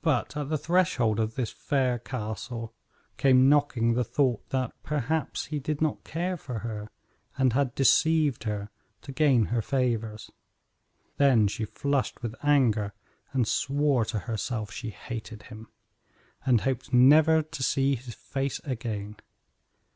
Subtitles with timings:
[0.00, 2.72] But at the threshold of this fair castle
[3.16, 6.88] came knocking the thought that perhaps he did not care for her,
[7.36, 8.70] and had deceived her
[9.02, 10.30] to gain her favors.
[11.16, 12.92] Then she flushed with anger
[13.32, 15.66] and swore to herself she hated him,
[16.46, 19.16] and hoped never to see his face again.